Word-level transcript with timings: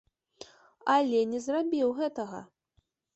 Але 0.93 1.19
не 1.33 1.39
зрабіў 1.47 1.91
гэтага. 1.99 2.39